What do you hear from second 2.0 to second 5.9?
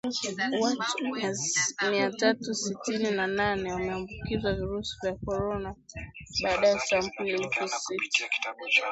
tatu sitini na nane wameambukizwa virusi vya corona